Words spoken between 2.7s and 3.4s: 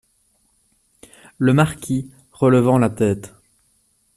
la tête.